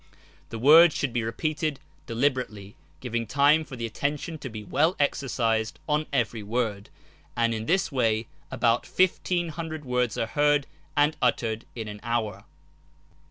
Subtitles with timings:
[0.49, 4.95] The words should be repeated deli berately, giving time for the attention to be well
[4.99, 6.89] exercised on every word,
[7.35, 10.65] and in this way about fifteen hundred words are heard
[10.97, 12.45] and uttered in an hour.